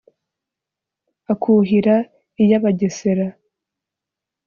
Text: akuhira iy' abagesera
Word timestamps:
akuhira 1.31 1.95
iy' 2.43 2.53
abagesera 2.57 3.27